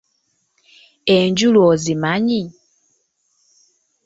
[1.17, 2.43] Enjulu ozimanyi?